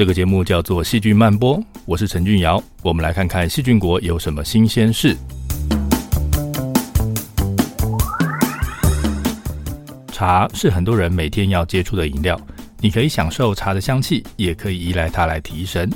[0.00, 5.14] 这个节目叫做《细菌曼波》，我是陈俊尧，我们来看看细菌国有什么新鲜事。
[10.10, 12.40] 茶是很多人每天要接触的饮料，
[12.78, 15.92] 你可以享受茶的香气，也可以依赖它来提神。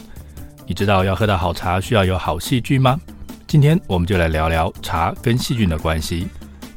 [0.66, 3.00] 你知道要喝到好茶需要有好细菌吗？
[3.46, 6.29] 今天我们就来聊聊茶跟细菌的关系。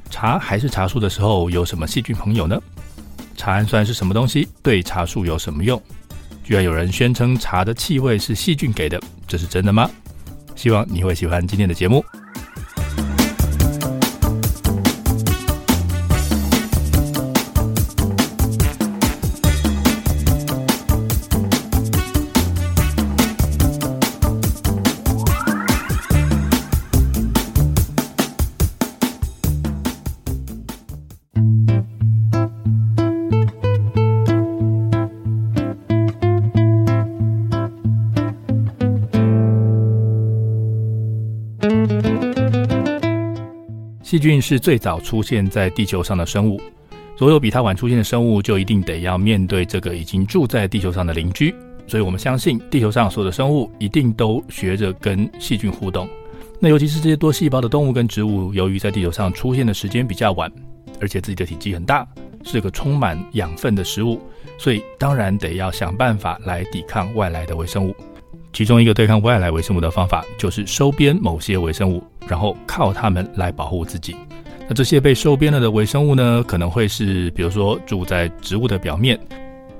[0.09, 2.57] 茶还是茶树的时候，有什么细菌朋友呢？
[3.35, 4.47] 茶氨酸是什么东西？
[4.63, 5.77] 对茶树有什么用？
[6.47, 8.97] 居然有人宣称茶的气味是细菌给的，
[9.27, 9.91] 这是真的吗？
[10.55, 12.01] 希望你会喜欢今天的节目。
[44.07, 46.61] 细菌是最早出现在地球上的生物，
[47.17, 51.53] 所有比它晚出现的生物就一定得要面对这个已经住在地球上的邻居。
[51.85, 56.07] 所以，我们相信地球上所有的生物一定都学着跟细菌互动。
[56.57, 60.49] 那尤其是这些多细胞的动物跟植物，由于在地球上出现的时间比较晚，
[61.01, 62.07] 而且自己的体积很大，
[62.45, 64.21] 是个充满养分的食物，
[64.57, 67.93] 所以当然得要想办法来抵抗外来的微生物。
[68.53, 74.15] 其中一个对抗外来微生物的方法，就是收编某些微生物，然后靠它们来保护自己。
[74.67, 79.19] 那这些被收编了的微生物呢，可能会是，比如说住在植物的表面，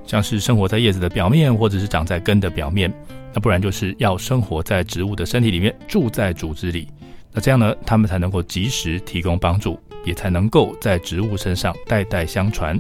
[0.06, 2.94] 像是生活在叶子的表面，或者是长在根的表面。
[3.34, 6.88] 那不然就是要生活在植物的身体里面，住在组织里。
[7.34, 12.80] 那这样呢，它们才能够及时提供帮助，也才能够在植物身上代代相传。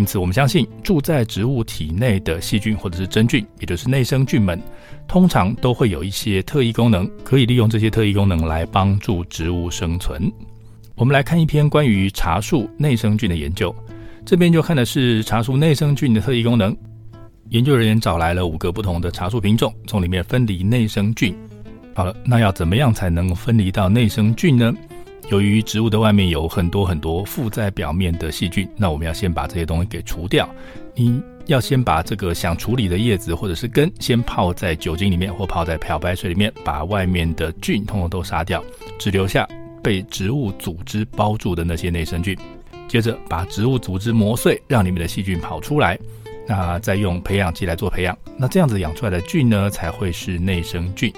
[0.00, 4.58] 因此，我们相信住在植物体内的细菌或者是真菌，也就是内生菌们，
[5.06, 10.32] 通常都会有一些特异功能，可以利用这些特异功能来帮助植物生存。
[10.94, 13.76] 我们来看一篇关于茶树内生菌的研究，
[14.24, 16.74] 这边就看的是茶树内生菌的特异功能。
[17.50, 21.36] 研究人员找来了五个不同的茶树品种，从里面分离内生菌。
[21.94, 24.74] 好了，那要怎么样才能分离到内生菌呢？
[25.30, 30.48] 由于植物的外面有很多很多附在表面的细菌，那我们要先把这些东西给除掉。
[30.92, 38.60] 你要先把这个想处理的叶子或者是根，先泡在酒精里面或泡在漂白水里面，把外面的菌通通都杀掉，
[38.98, 39.48] 只留下
[39.80, 42.36] 被植物组织包住的那些内生菌。
[42.88, 45.96] 接着把植物组织磨碎，让里面的细菌跑出来。
[46.44, 51.12] 那再用培养基来做培养，那这样子养出来的菌呢，才会是内生菌。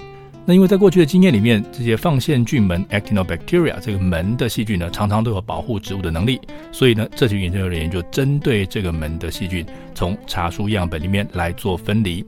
[0.45, 9.65] 那因为在过去的经验里面，这些放线菌门 Actinobacteria 这个门的细菌呢，常常都有保护植物的能力，所以呢，这群研究人员就针对这个门的细菌，
[9.95, 12.25] 从茶树样本里面来做分离。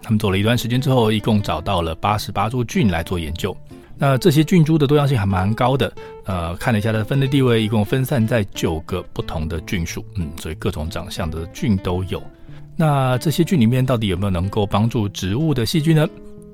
[0.00, 3.56] 他们做了一段时间之后，一共找到了八十八株菌来做研究。
[3.98, 5.92] 那这些菌株的多样性还蛮高的，
[6.26, 12.22] 呃，看了一下它的分类地位，一共分散在九个不同的菌属，嗯，所以各种长相的菌都有。
[12.76, 16.08] 那这些菌里面到底有没有能够帮助植物的细菌呢？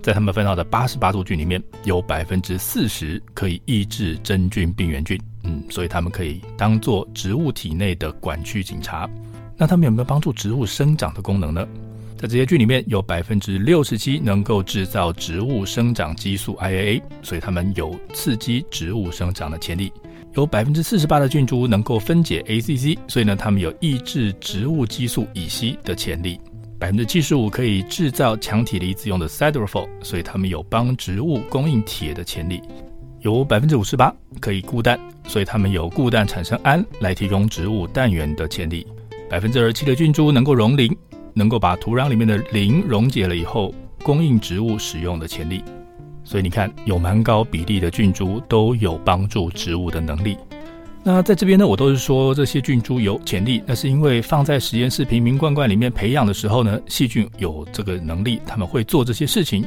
[0.04, 9.08] 在他们分到的八十八株菌里面，有百分之四十可以抑制真菌病原菌，嗯，所以他们可以当做植物体内的管区警察。
[9.56, 11.66] 那他们有没有帮助植物生长的功能呢？
[12.18, 19.90] 在这些菌里面有百分之六十七能够制造植物生长激素 IAA，所以他们有刺激植物生长的潜力。
[20.34, 26.38] 有百分之四十八的菌株能够分解 ACC，所以呢，他们有抑制植物激素乙烯的潜力。
[26.78, 32.60] 百分之七十五可以制造强体离子用的 Siderophore，所以它们有帮植物供应铁的潜力。
[33.20, 38.86] 有百分之五十八可以固氮，所以它们有固氮产生氨来提供植物氮源的潜力。
[39.30, 40.94] 百分之二十七的菌株能够溶磷，
[41.32, 45.64] 能够把土壤里面的磷溶解了以后供应植物使用的潜力。
[46.22, 50.36] 所以你看，有蛮高比例的菌株都有帮助植物的能力。
[51.06, 59.62] 那在这边呢，我都是说这些菌株有潜力，那是因为放在实验室瓶瓶罐罐里面培养的时候呢，细菌有这个能力，他们会做这些事情。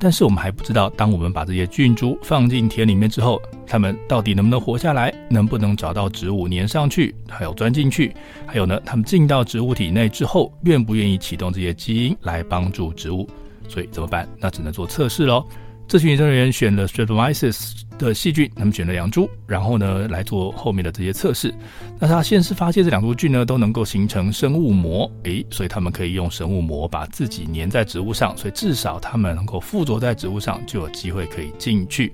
[0.00, 8.12] 但是我们还不知道，当我们把这些菌株放进田里面之后，它们到底能不能活下来，能不能找到植物粘上去，还有钻进去，
[8.44, 13.28] 还有呢，它们进到植物体内之后，愿不愿意启动这些基因来帮助植物？
[13.68, 14.28] 所以怎么办？
[14.40, 15.46] 那只能做测试喽。
[15.86, 21.54] 这群研究人员选了 Streptomyces 的细菌，他们选了两株，然后呢来做后面的这些测试。
[22.00, 32.12] 那他先是发现这两株菌呢都能够形成生物膜，诶，所以他们可以用生物膜把自己粘在植物上，所以至少他们能够附着在植物上，就有机会可以进去。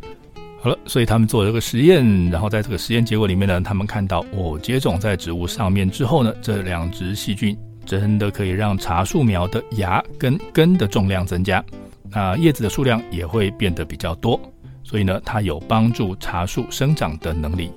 [0.61, 7.57] 好了，所以他们做了这个实验，然后在这个实验结果里面呢，他们看到哦，接种在植物上面之后呢，这两只细菌
[7.87, 11.65] 真的可以让茶树苗的芽跟根的重量增加，
[12.13, 14.41] 那叶子的数量也会变得比较多，
[14.83, 17.71] 所以呢，它有帮助茶树生长的能力。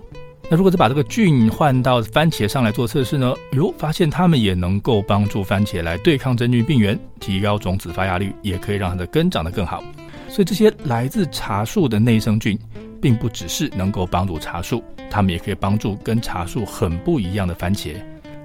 [0.50, 3.34] 那如果是把这个菌换到番茄上来做测试呢？
[3.54, 9.82] 哟，发现它们也能够帮助番茄来对抗真菌病原，提高种子发芽率，也可以让它的根长得更好。
[10.28, 12.60] 所以这些来自茶树的内生菌，
[13.02, 17.96] 并不只是能够帮助茶树，它们也可以帮助跟茶树很不一样的番茄。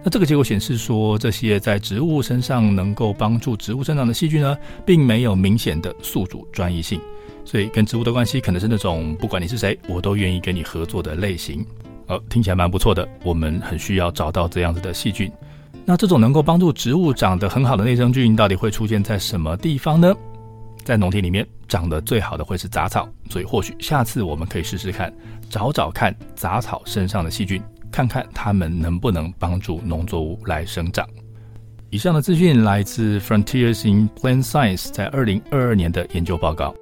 [0.03, 4.57] 那这个结果显示说，这些在植物身上能够帮助植物生长的细菌呢，
[4.87, 7.01] 并没有明显的宿主专一性，
[7.45, 11.67] 所以跟植物的关系可能是那种不管你是谁，我都愿意跟你合作的类型。
[12.07, 13.07] 呃，听起来蛮不错的。
[13.23, 15.31] 我们很需要找到这样子的细菌。
[15.85, 20.15] 那这种能够帮助植物长得很好的内生菌，到底会出现在什么地方呢？
[20.85, 25.13] 在农田里面长得最好的会是杂草，所以或许下次我们可以试试看，
[25.51, 31.09] 找找看杂草身上的细菌，看看它们能不能帮助农作物来生长。
[31.91, 36.75] 以上的资讯来自 Frontiers in Plant Science 在二零二二年的研究报告。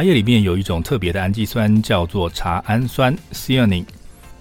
[0.00, 3.84] 茶叶里面有一种特别的氨基酸，叫做茶氨酸 （theanine）。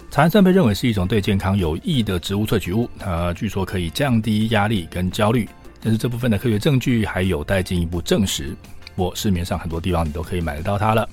[0.09, 5.49] 茶氨酸被认为是一种对健康有益的植物萃取物，它据说可以降低压力跟焦虑。
[5.81, 8.55] 但是这部分的科学证据还有待进一步证实。
[8.95, 11.05] 我市面上很多地方你都可以买得到它了。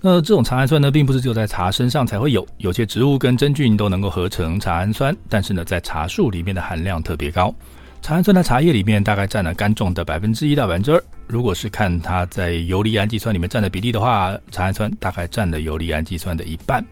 [0.00, 7.54] 那这种茶氨酸呢，并不是只有在茶身上才会有，有些植物跟真菌都能够合成茶氨酸，但是呢，在茶树里面的含量特别高。
[8.00, 11.02] 茶氨酸在茶叶里面大概占了干重的百分之一到百分之二。
[11.26, 16.84] 如果是看它在游离氨基酸里面占的比例的话，茶氨酸大概占了游离氨基酸的一半。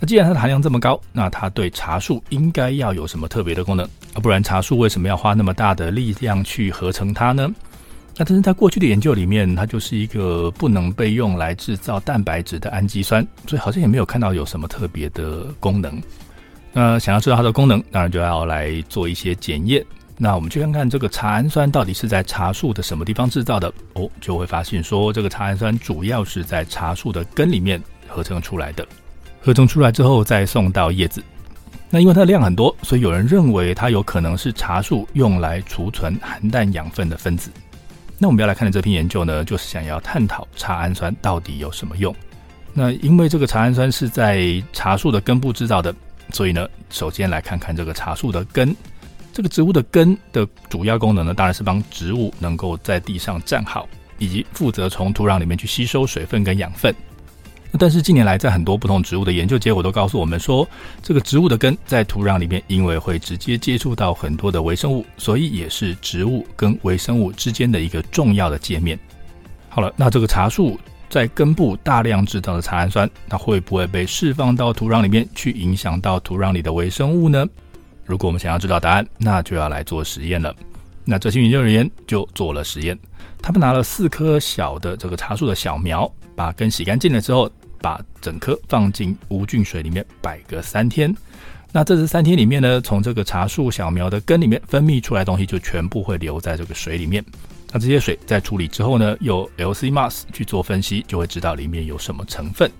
[0.00, 4.18] 那既然它的含量这么高，那它对茶树应该要有什么特别的功能啊？
[4.20, 7.48] 不然茶树为什么要花那么大的力量去合成它呢？
[8.16, 16.02] 那但是在过去的研究里面，它就是一个不能被用来制造蛋白质的氨基酸，所以好像也没有看到有什么特别的功能。
[16.72, 19.84] 那想要知道它的功能，当然就要来做一些检验。
[20.16, 28.86] 那我们去看看这个茶氨酸到底是在茶树的什么地方制造的哦，就会发现说，这个茶氨酸主要是在茶树的根里面合成出来的，
[29.40, 31.20] 合成出来之后再送到叶子。
[31.90, 37.50] 那因为它的量很多，所以有人认为它有可能是茶树用来储存含氮养分的分子。
[38.16, 42.14] 那我们要来看的这篇研究呢，就是想要探讨茶氨酸到底有什么用。
[42.72, 45.94] 那因为这个茶氨酸是在茶树的根部制造的，
[46.32, 48.74] 所以呢，首先来看看这个茶树的根。
[49.34, 56.94] 这个植物的根的主要功能呢，当然是帮植物能够在地上站好，以及负责从土壤里面去吸收水分跟养分。
[57.76, 60.64] 但是近年来，在很多不同植物的研究结果都告诉我们说，
[61.02, 68.96] 这个植物的根在土壤里面，因为会直接接触到很多的微生物，所以也是植物跟微生物之间的一个重要的界面。
[69.68, 70.78] 好了，那这个茶树
[71.10, 77.44] 在根部大量制造的茶氨酸，它会不会被释放到土壤里面去影响到土壤里的微生物呢？
[78.04, 80.54] 如果我们想要知道答案，那就要来做实验了。
[81.04, 82.98] 那这些研究人员就做了实验，
[83.42, 91.14] 他们拿了四棵小的这个茶树的小苗，把根洗干净了之后，把整棵放进无菌水里面摆个三天。
[91.72, 97.24] 那这三天里面呢，从这个茶树小苗的根里面分泌出来的东西就全部会留在这个水里面。
[97.72, 102.70] 那这些水在处理之后呢，用 LC-MS 去做分析，就会知道里面有什么成分。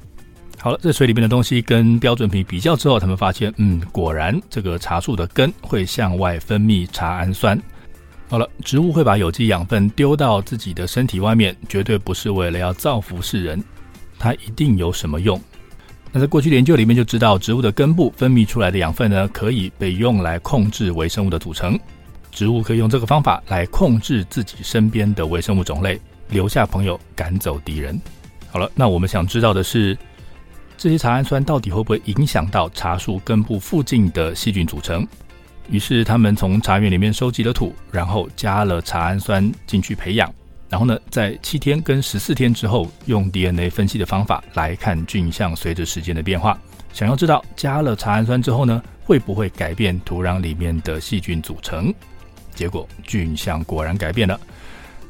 [0.64, 7.60] 好了，这水里面的东西跟标准品比较之后，他们发现，嗯，果然这个茶树的根会向外分泌茶氨酸。
[8.30, 13.62] 好了，植物会把有机养分丢到自己的身体外面，绝对不是为了要造福世人，
[14.18, 15.38] 它一定有什么用。
[16.10, 21.78] 那在过去研究里面就知道，植物的根部分泌出来的养分呢，可以被用来控制微生物的组成。
[22.30, 28.00] 植物可以用这个方法来控制自己身边的微生物种类，留下朋友，赶走敌人。
[28.50, 29.94] 好了，那我们想知道的是。
[30.76, 35.06] 这些茶氨酸到底会不会影响到茶树根部附近的细菌组成？
[35.70, 40.32] 于是他们从茶园里面收集了土，然后加了茶氨酸进去培养。
[40.68, 46.58] 然后呢，在七天跟十四天之后，用 DNA 分析的方法来看菌相随着时间的变化。
[46.92, 51.94] 想要知道加了茶氨酸之后呢，会不会改变土壤里面的细菌组成？
[52.54, 54.38] 结果菌相果然改变了。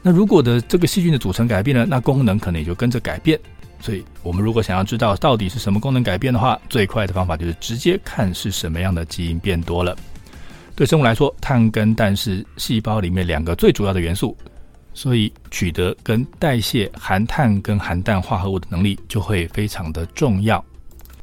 [0.03, 3.41] 那如果的这个细菌的组成改变了，那功能可能也就跟着改变。
[3.85, 9.95] 所以，我们如果想要知道到底是什么功能改变的话，最快的方法就是直接看是什么样的基因变多了。
[10.75, 14.35] 对生物来说，碳跟氮是细胞里面两个最主要的元素，
[14.95, 20.65] 所以取得跟代谢含碳跟含氮化合物的能力就会非常的重要。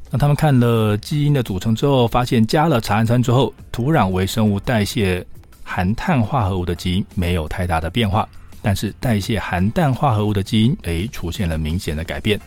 [0.08, 5.26] 那他们看了基因的组成之后，发现加了茶氨酸之后，土壤微生物代谢
[5.64, 8.28] 含碳化合物的基因没有太大的变化，
[8.62, 12.40] 但是代谢含氮化合物的基因诶出现了明显的改变。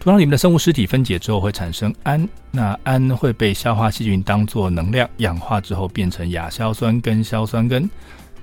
[0.00, 7.90] 土壤里面的生物尸体分解之后会产生氨，那氨会被消化细菌当作能量氧化之后变成亚硝酸根硝酸根。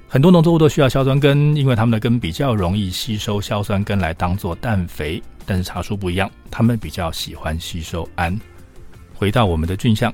[0.07, 5.21] 很多农作物都需要硝酸根，因为它们的根比较容易吸收硝酸根来当做氮肥。
[5.45, 8.37] 但是茶树不一样，它们比较喜欢吸收氨。
[9.13, 10.13] 回到我们的菌相，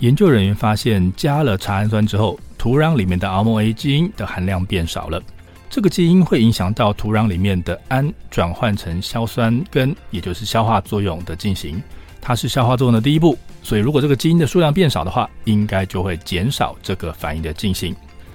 [0.00, 5.22] 研究人员发现加了茶氨酸之后，土壤里面的 RMA 基因的含量变少了。
[5.68, 11.82] 这个基因会影响到土壤里面的氨转换成硝酸根，也就是消化作用的进行。
[12.20, 17.94] 它是消化作用的第一步，所以如果这个基因的数量变少的话，应该就会减少这个反应的进行。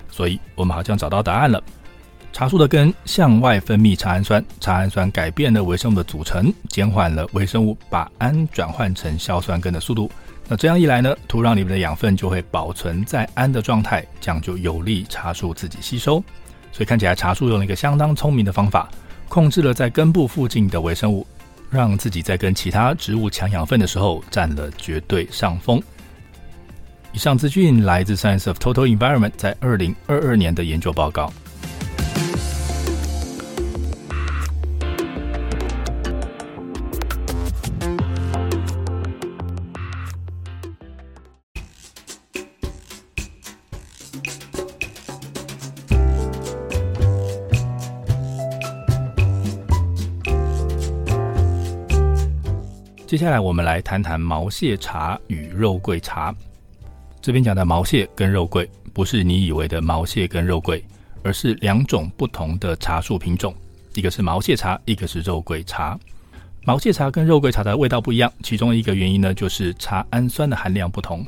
[0.09, 1.61] 所以我们好像找到答案了。
[2.31, 10.09] 茶树的根向外分泌茶氨酸，茶氨酸改变了微生物的组成，减缓了微生物把氨转换成硝酸根的速度。
[10.47, 16.23] 那这样一来呢，土壤里面的养分就会保存在氨的状态，这样就有利茶树自己吸收。
[16.71, 18.89] 所以看起来茶树用了一个相当聪明的方法，
[19.27, 21.25] 控制了在根部附近的微生物，
[21.69, 25.81] 让自己在跟其他植物抢养分的时候占了绝对上风。
[27.13, 31.31] 以上资讯来自《Science of Total Environment》在二零二二年的研究报告。
[53.11, 56.33] 接下来我们来谈谈毛蟹茶与肉桂茶。
[57.21, 60.81] 这边讲的毛蟹跟肉桂，不是你以为的毛蟹跟肉桂，
[61.21, 63.53] 而是两种不同的茶树品种，
[63.95, 65.99] 一个是毛蟹茶，一个是肉桂茶。
[66.63, 71.27] 毛蟹茶跟肉桂茶的味道不一样，其中一个原因呢，就是茶氨酸的含量不同。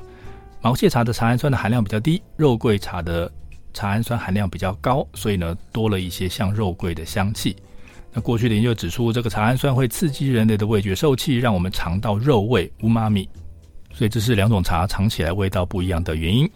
[0.61, 3.29] 毛蟹茶的茶氨酸的含量比较低，肉桂茶的
[3.73, 7.57] 茶氨酸含量比较高，所以呢，多了一些像肉桂的香气。
[8.13, 13.27] 那过去的研究指出，这个茶氨酸会刺激人类的味觉受器，让我们尝到肉味乌妈咪，
[13.91, 16.47] 所以这是两种茶尝起来味道不一样的原因。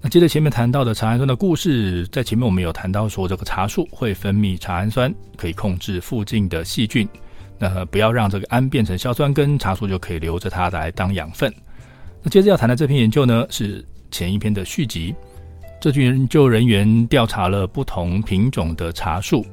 [0.00, 7.08] 那接着前面谈到的茶氨酸的故事，在前面我们有谈到说，这个茶树会分泌茶氨酸，可以控制附近的细菌，
[7.58, 11.52] 那不要让这个氨变成硝酸根，茶树就可以留着它来当养分。
[12.22, 15.12] 那接着要谈的这篇研究呢，是前一篇的续集。
[15.80, 19.44] 这群研究人员调查了不同品种的茶树。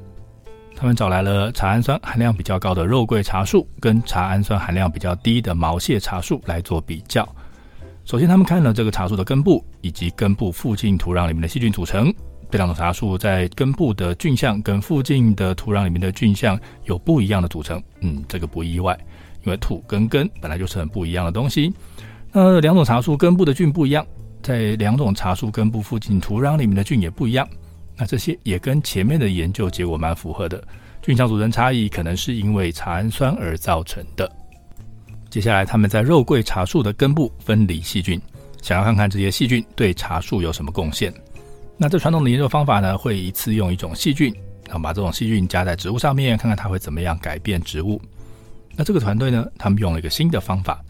[0.80, 7.28] 他们找来了茶氨酸含量比较高的肉桂茶树跟茶氨酸含量比较低的毛蟹茶树来做比较。
[8.06, 12.14] 首先，他们看了这个茶树的根部以及根部附近土壤里面的细菌组成。
[12.50, 17.84] 这两种茶树在根部的菌相跟附近的土壤里面的菌相有不一样的组成。
[18.00, 18.98] 嗯，这个不意外，
[19.44, 21.74] 因为土跟根本来就是很不一样的东西。
[22.32, 24.06] 那两种茶树根部的菌不一样，
[24.42, 27.46] 在两种茶树根部附近土壤里面的菌也不一样。
[28.00, 30.64] 那这些也跟前面的研究结果蛮符合的，
[31.02, 34.32] 菌相组成差异可能是因为茶氨酸而造成的。
[35.30, 38.20] 接下来，他们在肉桂茶树的根部分离细菌，
[38.62, 41.14] 想要看看这些细菌对茶树有什么贡献。
[41.78, 44.34] 那这传统的研究方法呢，会一次用一种细菌，
[44.66, 48.02] 然后把这种细菌加在植物上面，看看它会怎么样改变植物。
[48.78, 50.82] 那这个团队呢，他们用了一个新的方法，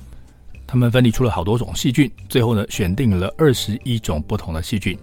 [0.67, 4.95] 他们分离出了好多种细菌，最后呢，选定了二十一种不同的细菌。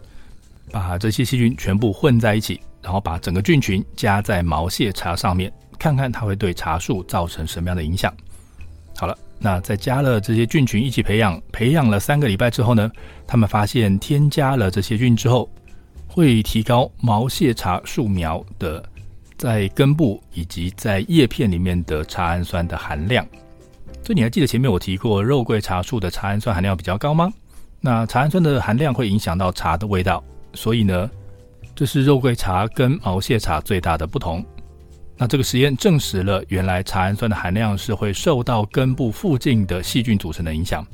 [0.70, 8.12] 把这些细菌全部混在一起，然后把整个菌群加在毛蟹茶上面，看看它会对茶树造成什么样的影响。
[8.96, 12.90] 好了，那在加了这些菌群一起培养，培养了三个礼拜之后呢，
[13.26, 15.48] 他们发现添加了这些菌之后，
[16.06, 18.82] 会提高毛蟹茶树苗的
[19.36, 23.26] 在根部以及在叶片里面的茶氨酸的含量。
[24.02, 27.30] 这你还记得前面我提过肉桂茶树的茶氨酸含量比较高吗？
[27.80, 30.24] 那茶氨酸的含量会影响到茶的味道。
[30.56, 31.08] 所以呢，
[31.74, 34.44] 这是肉桂茶跟毛蟹茶最大的不同。
[35.16, 40.84] 那这个实验证实了，原来茶氨酸的含量是会受到根部附近的细菌组成的影响。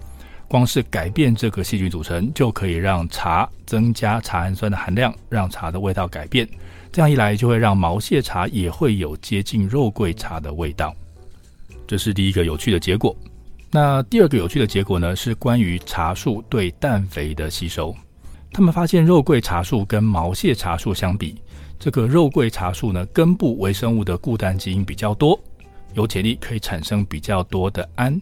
[0.49, 6.47] 光是改变这个细菌组成，就可以让茶增加茶氨酸的含量，让茶的味道改变。
[6.93, 10.95] 这样一来，就会让毛蟹茶也会有接近肉桂茶的味道。
[11.87, 13.17] 这是第一个有趣的结果。
[13.71, 17.97] 那第二个有趣的结果呢，是关于茶树对氮肥的吸收。
[18.53, 21.35] 他们发现肉桂茶树跟毛蟹茶树相比，
[21.79, 25.39] 这个肉桂茶树呢，根部微生物的固氮基因比较多，
[25.95, 28.21] 有潜力可以产生比较多的氨。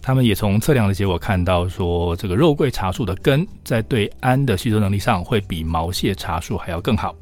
[0.00, 7.14] 他们也从测量的结果看到，说这个肉桂茶树的根在对氨的吸收能力上会比毛蟹茶树还要更好。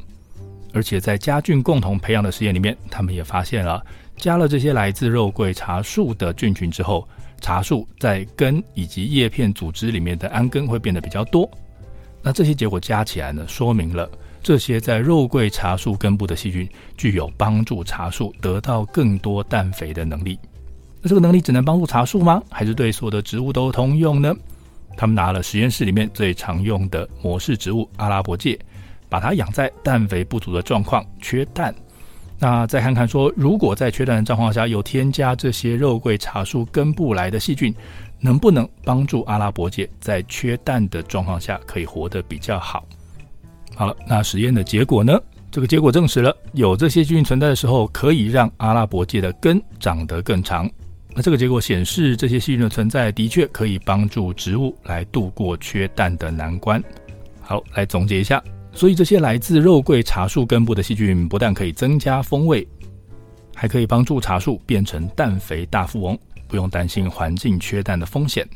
[0.74, 3.82] 而且在家菌共同培养的实验里面，他们也发现了，
[4.18, 7.08] 加了这些来自肉桂茶树的菌群之后，
[7.40, 11.50] 茶树在根以及叶片组织里面的氨根会变得比较多。
[12.26, 14.10] 那这些结果加起来呢，说明了
[14.42, 20.36] 这些在肉桂茶树根部的细菌具有帮助茶树得到更多氮肥的能力。
[21.00, 22.42] 那这个能力只能帮助茶树吗？
[22.50, 24.34] 还是对所有的植物都通用呢？
[24.96, 28.58] 他们拿了实验室里面最常用的模式植物阿拉伯芥，
[29.08, 31.72] 把它养在氮肥不足的状况，缺氮。
[32.40, 37.72] 那再看看说，如果在缺氮的状况下有添加这些肉桂茶树根部来的细菌，
[38.26, 42.84] 能不能帮助阿拉伯芥在缺氮的状况下可以活得比较好？
[43.76, 45.16] 好了，那实验的结果呢？
[45.48, 50.68] 这个结果证实了，有这些细菌存在的时候，可以让阿拉伯芥的根长得更长。
[51.14, 56.82] 那这个结果显示，这些细菌的存在的确可以帮助植物来度过缺氮的难关。
[57.40, 58.42] 好，来总结一下。
[58.72, 62.66] 所以，这些来自肉桂茶树根部的细菌，不但可以增加风味，
[63.54, 66.18] 还可以帮助茶树变成氮肥大富翁，
[66.48, 68.46] 不用担心环境缺氮的风险。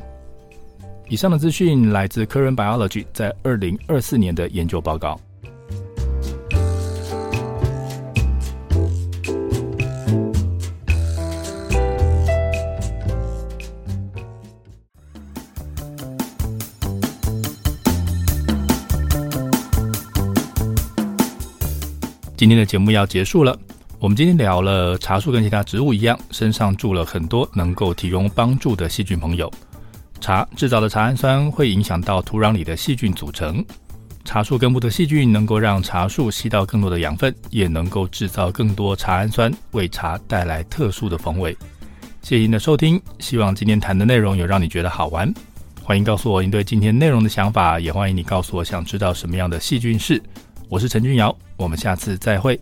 [1.08, 5.20] 以上的资讯来自 Current Biology 在二零二四年的研究报告。
[22.40, 23.58] 今天的节目要结束了。
[24.00, 29.52] 我们今天聊了茶树跟其他植物一样，身上住了很多能够提供帮助的细菌朋友。
[30.22, 33.62] 茶制造的茶氨酸会影响到土壤里的细菌组成。
[34.24, 41.54] 茶树根部的细菌能够让茶树吸到更多的养分，也能够制造更多茶氨酸，为茶带来特殊的风味。
[42.22, 45.30] 谢谢您的收听，希望今天谈的内容有让你觉得好玩。
[45.82, 50.22] 欢迎告诉我您对今天内容的想法，也欢迎你告诉我想知道什么样的细菌是。
[50.70, 52.58] 我是陈君尧，我们下次再会。